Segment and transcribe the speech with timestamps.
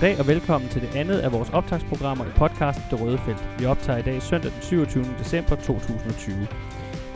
[0.00, 3.48] Goddag og velkommen til det andet af vores optagsprogrammer i podcasten Det Røde Felt.
[3.58, 5.04] Vi optager i dag søndag den 27.
[5.18, 6.48] december 2020.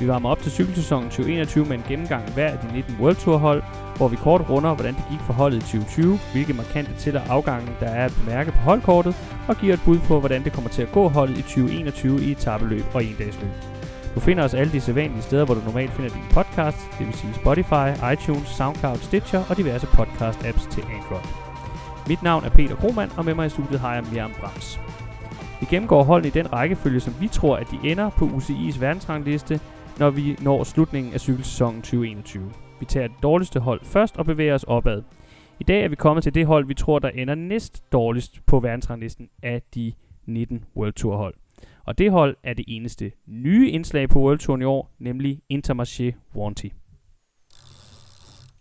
[0.01, 3.17] Vi varmer op til cykelsæsonen 2021 med en gennemgang af hver af de 19 World
[3.17, 3.63] Tour hold,
[3.97, 7.23] hvor vi kort runder, hvordan det gik for holdet i 2020, hvilke markante til- og
[7.29, 9.15] afgange der er at bemærke på holdkortet,
[9.49, 12.33] og giver et bud på, hvordan det kommer til at gå holdet i 2021 i
[12.33, 13.51] etabeløb og endagsløb.
[14.15, 17.15] Du finder os alle de sædvanlige steder, hvor du normalt finder din podcast, det vil
[17.15, 21.52] sige Spotify, iTunes, SoundCloud, Stitcher og diverse podcast-apps til Android.
[22.13, 24.81] Mit navn er Peter Kromand, og med mig i studiet har jeg Miriam Brams.
[25.61, 29.61] Vi gennemgår holdene i den rækkefølge, som vi tror, at de ender på UCI's verdensrangliste,
[29.99, 32.53] når vi når slutningen af cykelsæsonen 2021.
[32.81, 35.03] Vi tager det dårligste hold først og bevæger os opad.
[35.61, 38.61] I dag er vi kommet til det hold, vi tror, der ender næst dårligst på
[38.61, 39.93] verdensranglisten af de
[40.27, 41.35] 19 World Tour hold.
[41.85, 46.13] Og det hold er det eneste nye indslag på World Touren i år, nemlig Intermarché
[46.37, 46.67] Wanty.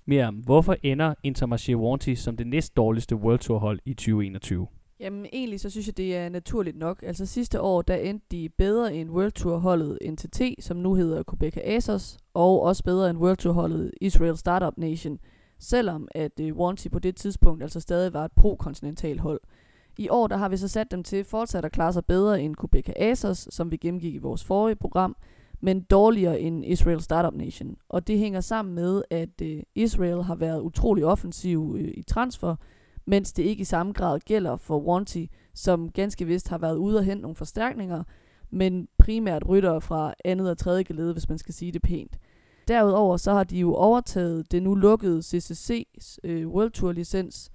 [0.05, 4.67] Miriam, hvorfor ender Intermarché Warranty som det næst dårligste World Tour hold i 2021?
[4.99, 7.03] Jamen egentlig så synes jeg, det er naturligt nok.
[7.03, 11.23] Altså sidste år, der endte de bedre end World Tour holdet NTT, som nu hedder
[11.29, 15.19] Quebec Asos, og også bedre end World Tour holdet Israel Startup Nation,
[15.59, 19.41] selvom at uh, Warranty på det tidspunkt altså stadig var et pro-kontinental hold.
[19.97, 22.55] I år der har vi så sat dem til fortsat at klare sig bedre end
[22.61, 25.16] Quebec Asos, som vi gennemgik i vores forrige program,
[25.61, 27.77] men dårligere end Israel Startup Nation.
[27.89, 32.55] Og det hænger sammen med, at øh, Israel har været utrolig offensiv øh, i transfer,
[33.05, 36.97] mens det ikke i samme grad gælder for Wanty, som ganske vist har været ude
[36.97, 38.03] og hente nogle forstærkninger,
[38.49, 42.17] men primært rytter fra andet og tredje gelede, hvis man skal sige det pænt.
[42.67, 47.51] Derudover så har de jo overtaget det nu lukkede CCC's øh, World Tour licens,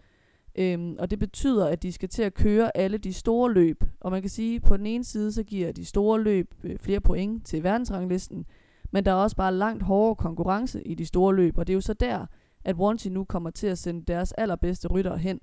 [0.58, 3.84] øhm, og det betyder, at de skal til at køre alle de store løb.
[4.00, 6.78] Og man kan sige, at på den ene side, så giver de store løb øh,
[6.78, 8.46] flere point til verdensranglisten,
[8.90, 11.74] men der er også bare langt hårdere konkurrence i de store løb, og det er
[11.74, 12.26] jo så der,
[12.64, 15.40] at Wanty nu kommer til at sende deres allerbedste ryttere hen,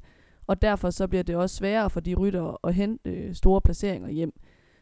[0.47, 4.09] og derfor så bliver det også sværere for de ryttere at hente øh, store placeringer
[4.09, 4.34] hjem.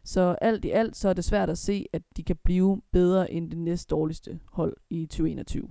[0.04, 3.32] Så alt i alt så er det svært at se, at de kan blive bedre
[3.32, 5.70] end det næst dårligste hold i 2021.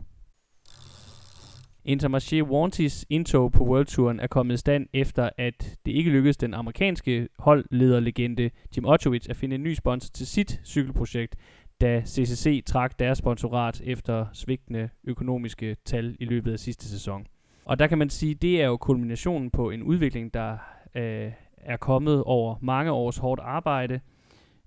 [1.84, 6.36] Intermarché Wantis indtog på World Touren er kommet i stand efter, at det ikke lykkedes
[6.36, 11.36] den amerikanske holdlederlegende Jim Otowicz at finde en ny sponsor til sit cykelprojekt,
[11.80, 17.26] da CCC trak deres sponsorat efter svigtende økonomiske tal i løbet af sidste sæson.
[17.64, 20.58] Og der kan man sige, det er jo kulminationen på en udvikling, der
[20.94, 24.00] øh, er kommet over mange års hårdt arbejde.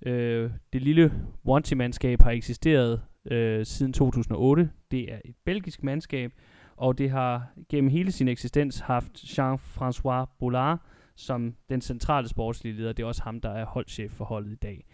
[0.05, 1.13] Øh, det lille
[1.45, 3.01] Wanty-mandskab har eksisteret
[3.31, 4.69] øh, siden 2008.
[4.91, 6.31] Det er et belgisk mandskab,
[6.77, 10.79] og det har gennem hele sin eksistens haft Jean-François Bollard
[11.15, 12.93] som den centrale sportslige leder.
[12.93, 14.85] Det er også ham, der er holdchef for holdet i dag.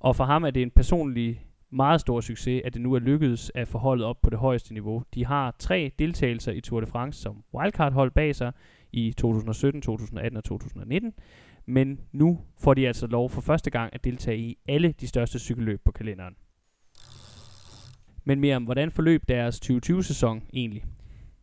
[0.00, 3.52] Og for ham er det en personlig meget stor succes, at det nu er lykkedes
[3.54, 5.02] at få holdet op på det højeste niveau.
[5.14, 8.52] De har tre deltagelser i Tour de France som wildcard-hold bag sig
[8.92, 11.12] i 2017, 2018 og 2019.
[11.66, 15.38] Men nu får de altså lov for første gang at deltage i alle de største
[15.38, 16.34] cykelløb på kalenderen.
[18.24, 20.84] Men mere om, hvordan forløb deres 2020-sæson egentlig?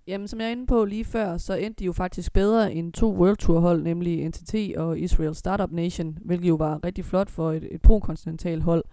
[0.09, 2.94] Jamen, som jeg er inde på lige før, så endte de jo faktisk bedre end
[2.94, 7.30] to World Tour hold, nemlig NTT og Israel Startup Nation, hvilket jo var rigtig flot
[7.30, 8.84] for et, et pro-kontinentalt hold.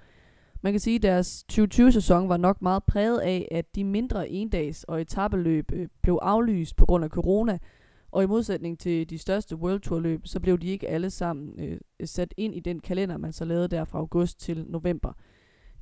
[0.63, 4.85] Man kan sige, at deres 2020-sæson var nok meget præget af, at de mindre endags-
[4.85, 7.59] og etabeløb øh, blev aflyst på grund af corona,
[8.13, 11.61] og i modsætning til de største World Tour løb, så blev de ikke alle sammen
[11.61, 15.13] øh, sat ind i den kalender, man så lavede der fra august til november.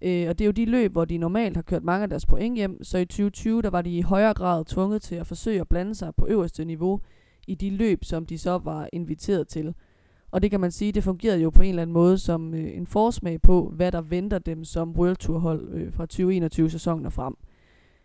[0.05, 2.27] Øh, og det er jo de løb, hvor de normalt har kørt mange af deres
[2.27, 5.61] point hjem, så i 2020 der var de i højere grad tvunget til at forsøge
[5.61, 7.01] at blande sig på øverste niveau
[7.47, 9.75] i de løb, som de så var inviteret til.
[10.31, 12.77] Og det kan man sige, det fungerede jo på en eller anden måde som øh,
[12.77, 17.13] en forsmag på, hvad der venter dem som World Tour hold øh, fra 2021-sæsonen og
[17.13, 17.35] frem.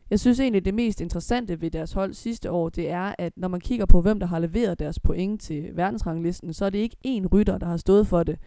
[0.10, 3.48] Jeg synes egentlig, det mest interessante ved deres hold sidste år, det er, at når
[3.48, 6.96] man kigger på, hvem der har leveret deres point til verdensranglisten, så er det ikke
[7.08, 8.38] én rytter, der har stået for det.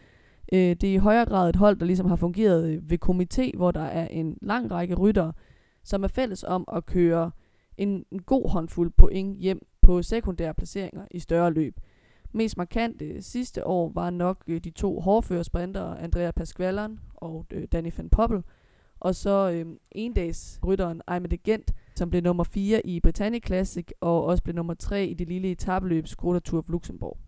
[0.53, 3.57] Øh, det er i højere grad et hold, der ligesom har fungeret øh, ved komité,
[3.57, 5.33] hvor der er en lang række rytter,
[5.85, 7.31] som er fælles om at køre
[7.77, 11.81] en, en god håndfuld point hjem på sekundære placeringer i større løb.
[12.33, 17.67] Mest markant øh, sidste år var nok øh, de to hårdførersprintere, Andrea Pasqualon og øh,
[17.73, 18.43] Danny van Poppel,
[19.01, 24.25] og så øh, endagsrytteren rytteren de Gent, som blev nummer 4 i Britannic Classic, og
[24.25, 27.19] også blev nummer 3 i det lille etabløb Skoda Tour of Luxembourg.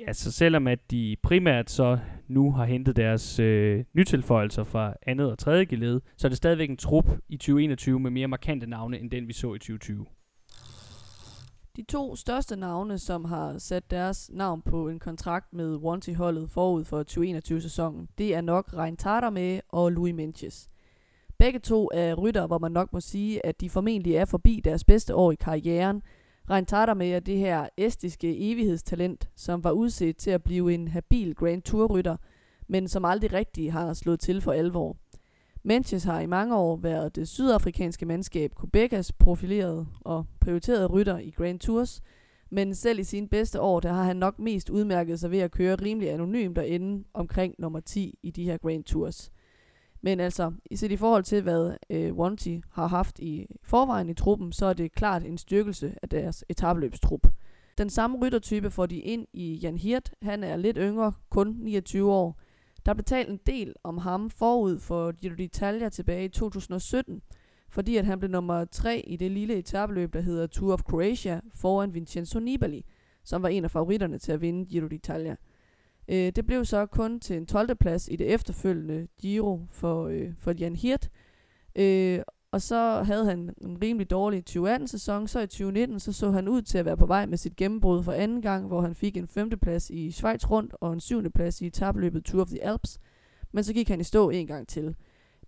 [0.00, 1.98] Ja, så selvom at de primært så
[2.28, 6.70] nu har hentet deres øh, nytilføjelser fra andet og tredje gelede, så er det stadigvæk
[6.70, 10.06] en trup i 2021 med mere markante navne end den vi så i 2020.
[11.76, 16.84] De to største navne, som har sat deres navn på en kontrakt med Wanty-holdet forud
[16.84, 18.96] for 2021-sæsonen, det er nok Rein
[19.32, 20.68] med og Louis Menches.
[21.38, 24.84] Begge to er rytter, hvor man nok må sige, at de formentlig er forbi deres
[24.84, 26.02] bedste år i karrieren,
[26.50, 31.62] Reintata med, det her estiske evighedstalent, som var udset til at blive en habil Grand
[31.62, 32.16] Tour-rytter,
[32.68, 34.96] men som aldrig rigtig har slået til for alvor.
[35.62, 41.30] Menches har i mange år været det sydafrikanske mandskab Quebecas profilerede og prioriterede rytter i
[41.30, 42.02] Grand Tours,
[42.50, 45.50] men selv i sine bedste år, der har han nok mest udmærket sig ved at
[45.50, 49.30] køre rimelig anonymt og ende omkring nummer 10 i de her Grand Tours.
[50.06, 54.52] Men altså, set i forhold til, hvad øh, Wanty har haft i forvejen i truppen,
[54.52, 57.26] så er det klart en styrkelse af deres etabløbstrup.
[57.78, 60.10] Den samme ryttertype får de ind i Jan Hirt.
[60.22, 62.40] Han er lidt yngre, kun 29 år.
[62.86, 67.22] Der blev talt en del om ham forud for Giro d'Italia tilbage i 2017,
[67.68, 71.40] fordi at han blev nummer 3 i det lille etabløb, der hedder Tour of Croatia,
[71.54, 72.84] foran Vincenzo Nibali,
[73.24, 75.36] som var en af favoritterne til at vinde Giro d'Italia.
[76.08, 77.74] Øh, det blev så kun til en 12.
[77.74, 81.08] plads i det efterfølgende Giro for, øh, for Jan Hirt.
[81.76, 82.20] Øh,
[82.52, 85.28] og så havde han en rimelig dårlig 2018-sæson.
[85.28, 88.02] Så i 2019 så, så han ud til at være på vej med sit gennembrud
[88.02, 91.60] for anden gang, hvor han fik en femteplads i Schweiz rundt og en syvende plads
[91.60, 92.98] i tabløbet Tour of the Alps.
[93.52, 94.94] Men så gik han i stå en gang til.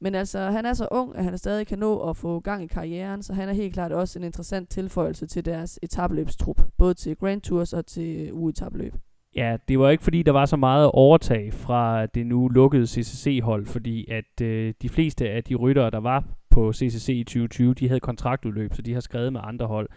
[0.00, 2.66] Men altså, han er så ung, at han stadig kan nå at få gang i
[2.66, 7.16] karrieren, så han er helt klart også en interessant tilføjelse til deres etabløbstrup, både til
[7.16, 8.94] Grand Tours og til øh, uetabløb.
[9.38, 13.66] Ja, det var ikke fordi, der var så meget overtag fra det nu lukkede CCC-hold,
[13.66, 17.88] fordi at øh, de fleste af de ryttere, der var på CCC i 2020, de
[17.88, 19.88] havde kontraktudløb, så de har skrevet med andre hold.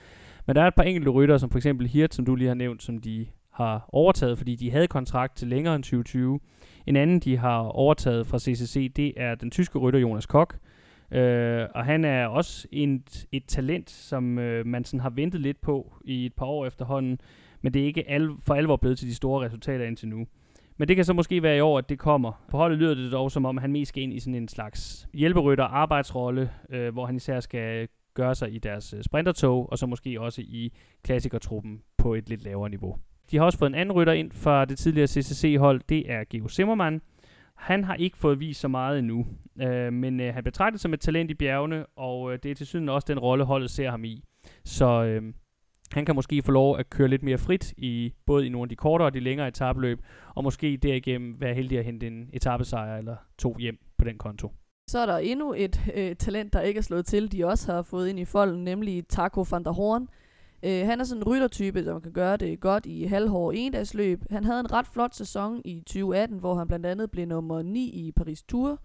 [0.48, 2.56] Men der er et par enkelte ryttere, som for eksempel Hirt, som du lige har
[2.56, 6.40] nævnt, som de har overtaget, fordi de havde kontrakt til længere end 2020.
[6.88, 10.58] En anden, de har overtaget fra CCC, det er den tyske rytter Jonas Kok.
[11.12, 15.62] Øh, og han er også en, et talent, som øh, man sådan har ventet lidt
[15.62, 17.20] på i et par år efterhånden
[17.62, 20.28] men det er ikke al, for alvor blevet til de store resultater indtil nu.
[20.78, 22.44] Men det kan så måske være i år, at det kommer.
[22.50, 25.08] På holdet lyder det dog, som om han mest skal ind i sådan en slags
[25.14, 29.86] hjælperytter arbejdsrolle, øh, hvor han især skal gøre sig i deres øh, sprintertog, og så
[29.86, 30.74] måske også i
[31.04, 32.98] klassikertruppen på et lidt lavere niveau.
[33.32, 36.48] De har også fået en anden rytter ind fra det tidligere CCC-hold, det er Geo
[36.48, 37.02] Zimmermann.
[37.56, 39.26] Han har ikke fået vist så meget endnu,
[39.62, 42.68] øh, men øh, han betragtes som et talent i bjergene, og øh, det er til
[42.68, 44.24] syden også den rolle, holdet ser ham i.
[44.64, 45.34] Så øh,
[45.94, 48.70] han kan måske få lov at køre lidt mere frit i både i nogle af
[48.70, 50.00] de kortere og de længere etabløb,
[50.36, 54.52] og måske derigennem være heldig at hente en etappesejr eller to hjem på den konto.
[54.90, 57.82] Så er der endnu et øh, talent, der ikke er slået til, de også har
[57.82, 60.08] fået ind i folden, nemlig Taco van der Horn.
[60.64, 64.24] Øh, han er sådan en ryttertype, som kan gøre det godt i halvhår endagsløb.
[64.30, 67.90] Han havde en ret flot sæson i 2018, hvor han blandt andet blev nummer 9
[67.90, 68.80] i Paris Tour.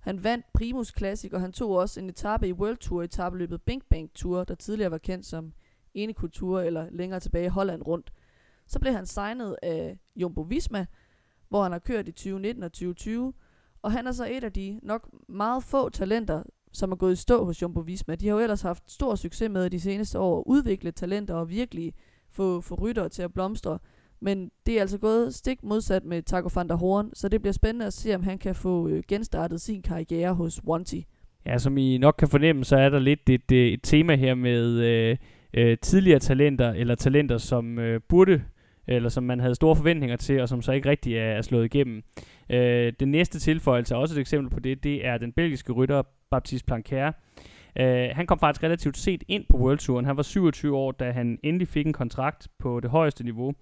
[0.00, 3.82] Han vandt Primus Classic, og han tog også en etape i World Tour etabeløbet Bing
[3.90, 5.52] Bang Tour, der tidligere var kendt som
[5.94, 8.12] ene kultur eller længere tilbage i Holland rundt.
[8.66, 10.86] Så blev han signet af Jumbo Visma,
[11.48, 13.32] hvor han har kørt i 2019 og 2020,
[13.82, 16.42] og han er så et af de nok meget få talenter,
[16.72, 18.14] som er gået i stå hos Jumbo Visma.
[18.14, 21.50] De har jo ellers haft stor succes med de seneste år at udvikle talenter og
[21.50, 21.94] virkelig
[22.30, 23.78] få, få rytter til at blomstre.
[24.20, 27.52] Men det er altså gået stik modsat med Taco van der Horn, så det bliver
[27.52, 31.00] spændende at se, om han kan få øh, genstartet sin karriere hos Wanty.
[31.46, 34.34] Ja, som I nok kan fornemme, så er der lidt et, et, et tema her
[34.34, 35.16] med øh,
[35.54, 38.42] øh, tidligere talenter, eller talenter, som øh, burde,
[38.86, 41.64] eller som man havde store forventninger til, og som så ikke rigtig er, er slået
[41.64, 42.02] igennem.
[42.50, 46.66] Øh, den næste tilføjelse, også et eksempel på det, det er den belgiske rytter Baptiste
[46.66, 47.12] Planquer.
[47.80, 50.04] Øh, han kom faktisk relativt set ind på World Touren.
[50.04, 53.54] Han var 27 år, da han endelig fik en kontrakt på det højeste niveau.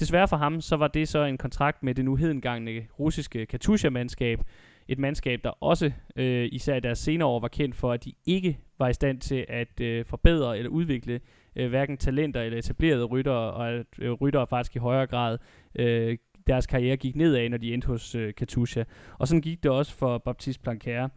[0.00, 4.40] Desværre for ham, så var det så en kontrakt med det nu hedengangne russiske Katusha-mandskab,
[4.88, 8.12] et mandskab, der også øh, især i deres senere år var kendt for, at de
[8.26, 11.20] ikke var i stand til at øh, forbedre eller udvikle
[11.56, 15.38] øh, hverken talenter eller etablerede ryttere, og at øh, ryttere faktisk i højere grad
[15.74, 18.84] øh, deres karriere gik nedad, når de endte hos øh, Katusha.
[19.18, 21.08] Og sådan gik det også for Baptiste Planquer.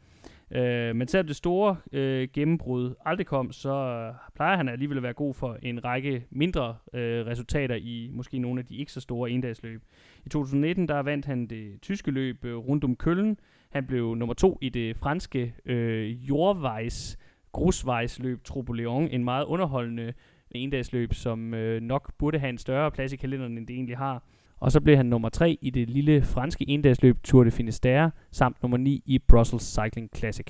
[0.52, 5.04] Øh, men selvom det store øh, gennembrud aldrig kom, så øh, plejer han alligevel at
[5.04, 9.02] være god for en række mindre øh, resultater i måske nogle af de ikke så
[9.02, 9.82] store endagsløb.
[10.26, 13.38] I 2019 der vandt han det tyske løb øh, rundt om Køllen.
[13.70, 17.18] Han blev nummer to i det franske øh, jordvejs
[17.56, 20.14] grusvejsløb Tropoleon, en meget underholdende
[20.52, 24.24] endagsløb, som øh, nok burde have en større plads i kalenderen, end det egentlig har.
[24.60, 28.62] Og så blev han nummer 3 i det lille franske endagsløb Tour de Finistère, samt
[28.62, 30.46] nummer 9 i Brussels Cycling Classic.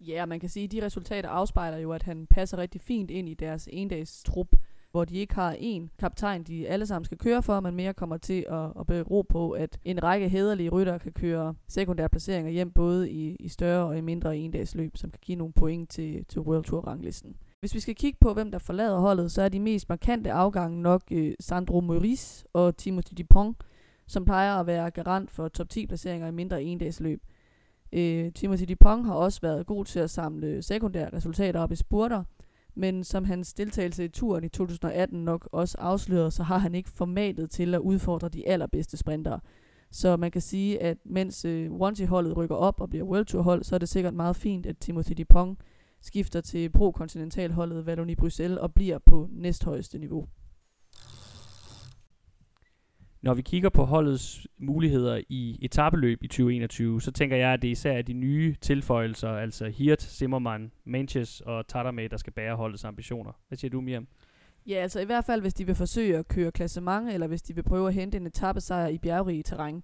[0.00, 3.28] Ja, man kan sige, at de resultater afspejler jo, at han passer rigtig fint ind
[3.28, 4.48] i deres endags trup,
[4.90, 8.16] hvor de ikke har en kaptajn, de alle sammen skal køre for, men mere kommer
[8.16, 12.72] til at, at bero på, at en række hederlige rytter kan køre sekundære placeringer hjem,
[12.72, 16.40] både i, i større og i mindre endagsløb, som kan give nogle point til, til
[16.40, 17.36] World Tour-ranglisten.
[17.60, 20.82] Hvis vi skal kigge på, hvem der forlader holdet, så er de mest markante afgange
[20.82, 23.56] nok øh, Sandro Maurice og Timothy Dupont,
[24.06, 27.22] som plejer at være garant for top 10 placeringer i mindre endagsløb.
[27.92, 32.24] Øh, Timothy Dupont har også været god til at samle sekundære resultater op i spurter,
[32.80, 36.90] men som hans deltagelse i turen i 2018 nok også afslørede, så har han ikke
[36.90, 39.40] formatet til at udfordre de allerbedste sprintere.
[39.90, 43.64] Så man kan sige, at mens øh, Wanty-holdet rykker op og bliver World Tour hold,
[43.64, 45.58] så er det sikkert meget fint, at Timothy Dupont
[46.00, 50.28] skifter til pro-kontinentalholdet Wallonie Bruxelles og bliver på næsthøjeste niveau.
[53.22, 57.68] Når vi kigger på holdets muligheder i etabeløb i 2021, så tænker jeg, at det
[57.68, 62.84] især er de nye tilføjelser, altså Hirt, Zimmermann, Manches og Tadamé, der skal bære holdets
[62.84, 63.32] ambitioner.
[63.48, 64.06] Hvad siger du, Miriam?
[64.66, 67.54] Ja, altså i hvert fald, hvis de vil forsøge at køre klassement, eller hvis de
[67.54, 69.82] vil prøve at hente en etappesejr i bjergrige terræn.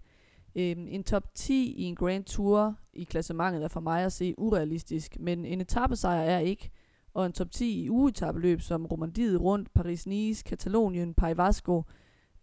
[0.55, 4.35] Øhm, en top 10 i en Grand Tour i klassementet er for mig at se
[4.38, 6.71] urealistisk, men en etappesejr er ikke.
[7.14, 11.83] Og en top 10 i ugetabeløb som Romandiet rundt, Paris-Nice, Katalonien, Pays Vasco,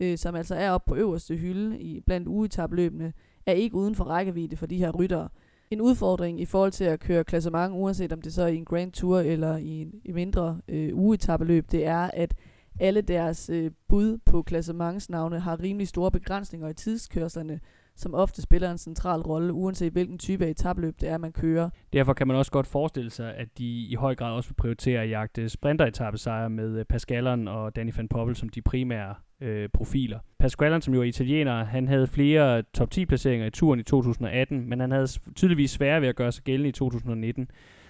[0.04, 3.14] øh, som altså er oppe på øverste hylde i blandt ugetabløbene,
[3.46, 5.30] er ikke uden for rækkevidde for de her ryttere.
[5.72, 8.66] En udfordring i forhold til at køre klassement, uanset om det så er i en
[8.66, 12.36] Grand Tour eller i en i mindre øh, ugetabeløb, det er, at
[12.80, 17.60] alle deres øh, bud på klassementsnavne har rimelig store begrænsninger i tidskørslerne,
[17.96, 21.70] som ofte spiller en central rolle, uanset hvilken type af etabløb det er, man kører.
[21.94, 25.02] Derfor kan man også godt forestille sig, at de i høj grad også vil prioritere
[25.02, 30.20] at jagte sprinteretappesejre med øh, Pascaleren og Danny van Poppel som de primære øh, profiler.
[30.40, 34.70] Pasqualeren, som jo er italiener, han havde flere top 10 placeringer i turen i 2018,
[34.70, 37.48] men han havde tydeligvis sværere ved at gøre sig gældende i 2019.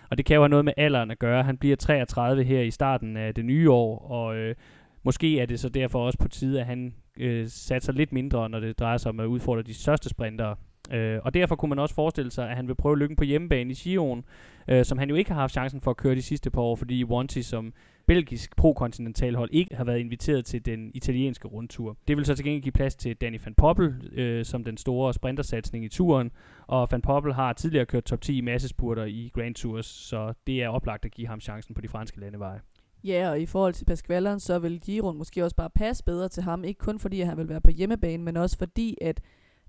[0.10, 1.44] Og det kan jo have noget med alderen at gøre.
[1.44, 4.56] Han bliver 33 her i starten af det nye år, og øh,
[5.04, 8.60] måske er det så derfor også på tide, at han øh, satser lidt mindre, når
[8.60, 10.56] det drejer sig om at udfordre de største sprintere.
[10.92, 13.72] Øh, og derfor kunne man også forestille sig, at han vil prøve lykken på hjemmebane
[13.72, 14.26] i Sion,
[14.68, 16.76] øh, som han jo ikke har haft chancen for at køre de sidste par år,
[16.76, 17.74] fordi Wanty som
[18.06, 21.98] belgisk prokontinentalhold ikke har været inviteret til den italienske rundtur.
[22.08, 25.14] Det vil så til gengæld give plads til Danny van Poppel øh, som den store
[25.14, 26.32] sprintersatsning i turen,
[26.68, 30.64] og van Poppel har tidligere kørt top 10 i massespurter i Grand Tours, så det
[30.64, 32.60] er oplagt at give ham chancen på de franske landeveje.
[33.04, 36.44] Ja, og i forhold til Pasqualeren, så vil Giron måske også bare passe bedre til
[36.44, 36.64] ham.
[36.64, 39.22] Ikke kun fordi, at han vil være på hjemmebane, men også fordi, at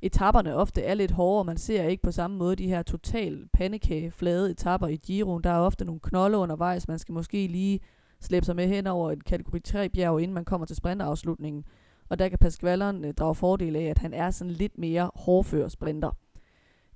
[0.02, 1.44] etapperne ofte er lidt hårdere.
[1.44, 5.42] Man ser ikke på samme måde de her total pandekage flade etapper i Giron.
[5.42, 6.88] Der er ofte nogle knolde undervejs.
[6.88, 7.80] Man skal måske lige
[8.20, 11.64] slæbe sig med hen over et kategori 3 bjerg, inden man kommer til sprinterafslutningen.
[12.08, 15.68] Og der kan Pasqualeren øh, drage fordel af, at han er sådan lidt mere hårdfør
[15.68, 16.10] sprinter.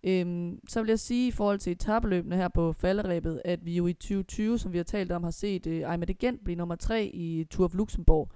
[0.04, 3.86] Øhm, så vil jeg sige i forhold til etabeløbene her på falderæbet, at vi jo
[3.86, 7.06] i 2020, som vi har talt om, har set øh, Aymed Gent blive nummer 3
[7.06, 8.30] i Tour of Luxembourg.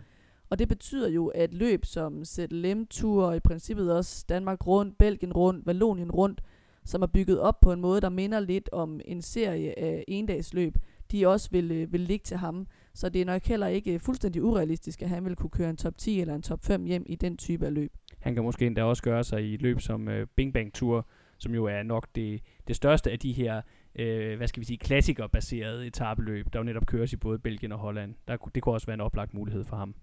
[0.50, 4.98] Og det betyder jo, at løb som ZLM Tour og i princippet også Danmark rundt,
[4.98, 6.40] Belgien rundt, Vallonien rundt,
[6.84, 10.74] som er bygget op på en måde, der minder lidt om en serie af endagsløb,
[11.12, 12.66] de også vil, øh, vil ligge til ham.
[12.94, 15.76] Så det er nok heller ikke øh, fuldstændig urealistisk, at han vil kunne køre en
[15.76, 17.92] top 10 eller en top 5 hjem i den type af løb.
[18.18, 21.06] Han kan måske endda også gøre sig i løb som øh, Bing Bang Tour,
[21.42, 23.62] som jo er nok det, det største af de her,
[23.94, 27.78] øh, hvad skal vi sige, klassikerbaserede etabeløb, der jo netop køres i både Belgien og
[27.78, 28.14] Holland.
[28.28, 29.94] Der, det kunne også være en oplagt mulighed for ham.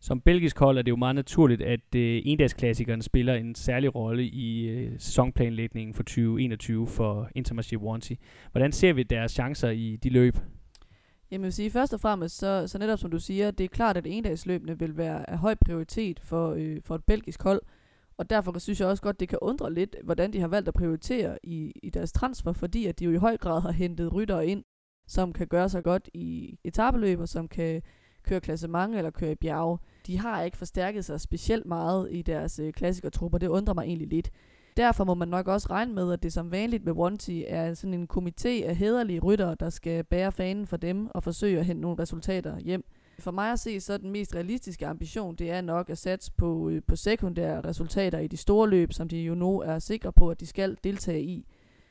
[0.00, 4.24] Som belgisk hold er det jo meget naturligt, at øh, endagsklassikerne spiller en særlig rolle
[4.24, 8.12] i øh, sæsonplanlægningen for 2021 for Intermarché Wanty.
[8.52, 10.34] Hvordan ser vi deres chancer i de løb?
[11.30, 13.68] Jamen jeg vil sige, først og fremmest, så, så netop som du siger, det er
[13.68, 17.62] klart, at endagsløbene vil være af høj prioritet for, øh, for et belgisk hold.
[18.16, 20.74] Og derfor synes jeg også godt, det kan undre lidt, hvordan de har valgt at
[20.74, 24.46] prioritere i, i deres transfer, fordi at de jo i høj grad har hentet ryttere
[24.46, 24.64] ind,
[25.06, 27.82] som kan gøre sig godt i etabeløb, og som kan
[28.22, 29.78] køre klassement eller køre i bjerge.
[30.06, 34.08] De har ikke forstærket sig specielt meget i deres øh, klassikertrupper, det undrer mig egentlig
[34.08, 34.30] lidt.
[34.76, 37.94] Derfor må man nok også regne med, at det som vanligt med Wanty er sådan
[37.94, 41.82] en komité af hederlige ryttere, der skal bære fanen for dem og forsøge at hente
[41.82, 42.84] nogle resultater hjem.
[43.18, 46.32] For mig at se, så er den mest realistiske ambition, det er nok at satse
[46.36, 50.12] på, øh, på sekundære resultater i de store løb, som de jo nu er sikre
[50.12, 51.46] på, at de skal deltage i.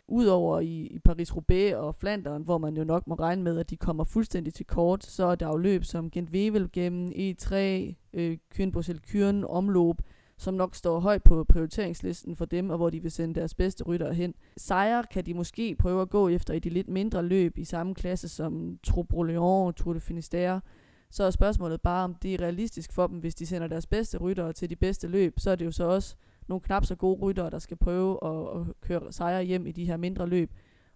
[0.07, 3.77] Udover i, i Paris-Roubaix og Flandern, hvor man jo nok må regne med, at de
[3.77, 7.55] kommer fuldstændig til kort, så er der jo løb som gent wevel gennem E3,
[8.13, 8.71] øh, Kyrn
[9.07, 9.95] Kyrn, omløb,
[10.37, 13.83] som nok står højt på prioriteringslisten for dem, og hvor de vil sende deres bedste
[13.83, 14.33] ryttere hen.
[14.57, 17.95] Sejre kan de måske prøve at gå efter i de lidt mindre løb i samme
[17.95, 19.15] klasse som Troupe
[19.75, 20.59] Tour de Finistère,
[21.13, 24.17] så er spørgsmålet bare, om det er realistisk for dem, hvis de sender deres bedste
[24.17, 26.15] ryttere til de bedste løb, så er det jo så også
[26.47, 29.85] nogle knap så gode ryttere, der skal prøve at, at køre sejre hjem i de
[29.85, 30.51] her mindre løb.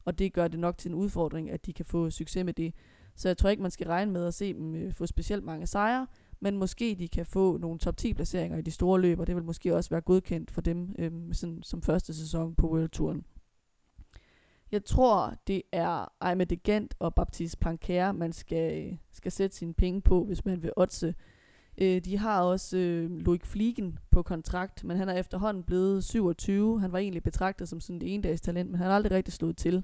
[0.05, 2.73] Og det gør det nok til en udfordring, at de kan få succes med det.
[3.15, 5.67] Så jeg tror ikke, man skal regne med at se dem øh, få specielt mange
[5.67, 6.07] sejre,
[6.39, 9.35] men måske de kan få nogle top 10 placeringer i de store løb, og det
[9.35, 13.25] vil måske også være godkendt for dem øhm, sådan, som første sæson på World Touren.
[14.71, 20.01] Jeg tror, det er Aime Degent og Baptiste Planquer, man skal, skal sætte sine penge
[20.01, 21.15] på, hvis man vil otse.
[21.77, 26.79] Øh, de har også øh, Loic Fliegen på kontrakt, men han er efterhånden blevet 27.
[26.79, 29.57] Han var egentlig betragtet som sådan et endags talent, men han har aldrig rigtig slået
[29.57, 29.83] til.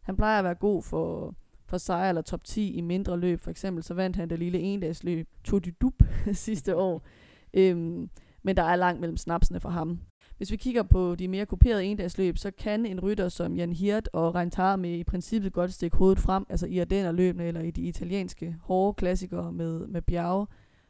[0.00, 1.34] Han plejer at være god for,
[1.66, 3.40] for for sejr eller top 10 i mindre løb.
[3.40, 6.02] For eksempel så vandt han det lille endagsløb Tour du Dup
[6.32, 7.06] sidste år.
[7.54, 8.10] Øhm,
[8.42, 10.00] men der er langt mellem snapsene for ham.
[10.36, 14.08] Hvis vi kigger på de mere kuperede endagsløb, så kan en rytter som Jan Hirt
[14.12, 17.82] og Rein med i princippet godt stikke hovedet frem, altså i Ardennerløbene eller i de
[17.82, 20.46] italienske hårde klassikere med, med bjerge.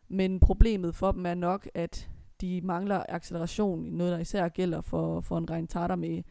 [0.08, 2.10] Men problemet for dem er nok, at
[2.40, 5.68] de mangler acceleration, noget der især gælder for, for en Rein
[6.00, 6.22] med.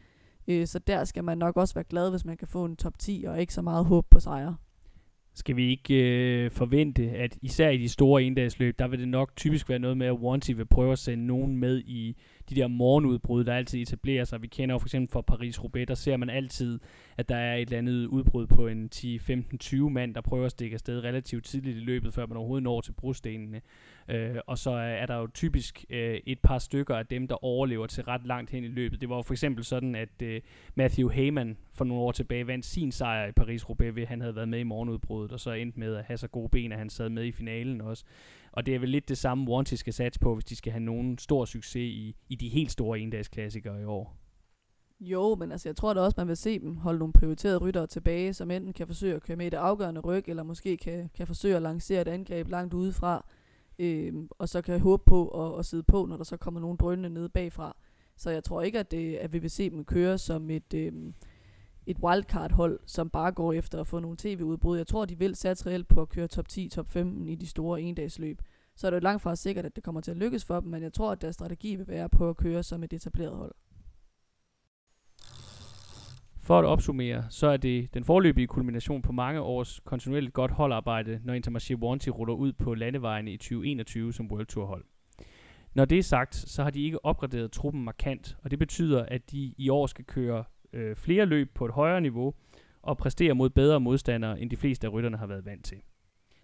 [0.48, 2.98] Øh, så der skal man nok også være glad, hvis man kan få en top
[2.98, 4.56] 10 og ikke så meget håb på sejre.
[5.34, 9.36] Skal vi ikke øh, forvente, at især i de store endagsløb, der vil det nok
[9.36, 12.16] typisk være noget med, at Wanty vil prøve at sende nogen med i
[12.50, 14.42] de der morgenudbrud, der altid etablerer sig.
[14.42, 16.80] Vi kender jo for eksempel fra Paris-Roubaix, der ser man altid,
[17.16, 20.74] at der er et eller andet udbrud på en 10-15-20 mand, der prøver at stikke
[20.74, 23.60] afsted relativt tidligt i løbet, før man overhovedet når til brostenene.
[24.08, 27.86] Øh, og så er der jo typisk øh, et par stykker af dem, der overlever
[27.86, 29.00] til ret langt hen i løbet.
[29.00, 30.40] Det var jo for eksempel sådan, at øh,
[30.74, 34.48] Matthew Heyman for nogle år tilbage vandt sin sejr i Paris-Roubaix ved, han havde været
[34.48, 37.08] med i morgenudbruddet, og så endte med at have så gode ben, at han sad
[37.08, 38.04] med i finalen også.
[38.54, 40.84] Og det er vel lidt det samme, Wanty skal satse på, hvis de skal have
[40.84, 44.16] nogen stor succes i, i de helt store endagsklassikere i år.
[45.00, 47.86] Jo, men altså, jeg tror da også, man vil se dem holde nogle prioriterede ryttere
[47.86, 51.10] tilbage, som enten kan forsøge at køre med i det afgørende ryg, eller måske kan,
[51.14, 53.26] kan forsøge at lancere et angreb langt udefra,
[53.78, 56.76] øh, og så kan håbe på at, at sidde på, når der så kommer nogle
[56.76, 57.76] drønende nede bagfra.
[58.16, 60.92] Så jeg tror ikke, at, det, at vi vil se dem køre som et, øh,
[61.86, 64.76] et wildcard-hold, som bare går efter at få nogle tv-udbrud.
[64.76, 67.46] Jeg tror, de vil satse reelt på at køre top 10, top 15 i de
[67.46, 68.42] store endagsløb.
[68.76, 70.70] Så er det jo langt fra sikkert, at det kommer til at lykkes for dem,
[70.70, 73.54] men jeg tror, at deres strategi vil være på at køre som et etableret hold.
[76.42, 81.20] For at opsummere, så er det den forløbige kulmination på mange års kontinuerligt godt holdarbejde,
[81.24, 84.84] når Intermarché Wanty ruller ud på landevejene i 2021 som World Tour hold.
[85.74, 89.30] Når det er sagt, så har de ikke opgraderet truppen markant, og det betyder, at
[89.30, 92.34] de i år skal køre øh, flere løb på et højere niveau
[92.82, 95.78] og præstere mod bedre modstandere, end de fleste af rytterne har været vant til.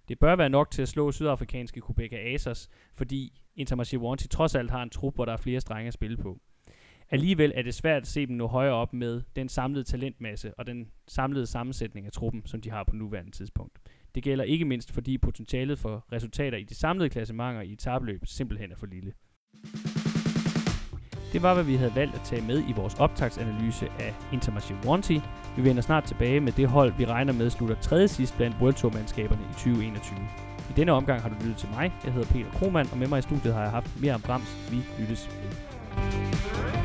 [0.09, 4.71] Det bør være nok til at slå sydafrikanske Kubeka Asos, fordi Intermarché Wanty trods alt
[4.71, 6.41] har en trup, hvor der er flere strenge at spille på.
[7.11, 10.67] Alligevel er det svært at se dem nå højere op med den samlede talentmasse og
[10.67, 13.79] den samlede sammensætning af truppen, som de har på nuværende tidspunkt.
[14.15, 18.73] Det gælder ikke mindst, fordi potentialet for resultater i de samlede klassementer i etabløb simpelthen
[18.73, 19.13] er for lille.
[21.33, 25.19] Det var, hvad vi havde valgt at tage med i vores optagsanalyse af Intermarché Warranty.
[25.57, 28.75] Vi vender snart tilbage med det hold, vi regner med slutter tredje sidst blandt World
[28.75, 30.19] Tour-mandskaberne i 2021.
[30.71, 31.93] I denne omgang har du lyttet til mig.
[32.05, 34.71] Jeg hedder Peter Krohmann, og med mig i studiet har jeg haft mere om Brams.
[34.71, 36.80] Vi lyttes ved.